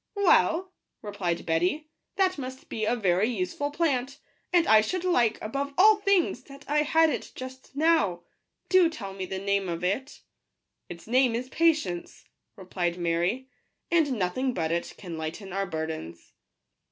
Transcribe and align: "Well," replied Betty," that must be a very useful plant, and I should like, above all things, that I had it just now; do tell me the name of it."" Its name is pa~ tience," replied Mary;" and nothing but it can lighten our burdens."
"Well," 0.15 0.73
replied 1.03 1.45
Betty," 1.45 1.91
that 2.17 2.39
must 2.39 2.69
be 2.69 2.85
a 2.85 2.95
very 2.95 3.29
useful 3.29 3.69
plant, 3.69 4.17
and 4.51 4.65
I 4.65 4.81
should 4.81 5.03
like, 5.03 5.37
above 5.43 5.75
all 5.77 5.97
things, 5.97 6.41
that 6.45 6.65
I 6.67 6.79
had 6.81 7.11
it 7.11 7.31
just 7.35 7.75
now; 7.75 8.23
do 8.67 8.89
tell 8.89 9.13
me 9.13 9.27
the 9.27 9.37
name 9.37 9.69
of 9.69 9.83
it."" 9.83 10.21
Its 10.89 11.05
name 11.05 11.35
is 11.35 11.49
pa~ 11.49 11.65
tience," 11.65 12.23
replied 12.55 12.97
Mary;" 12.97 13.47
and 13.91 14.13
nothing 14.13 14.55
but 14.55 14.71
it 14.71 14.95
can 14.97 15.19
lighten 15.19 15.53
our 15.53 15.67
burdens." 15.67 16.33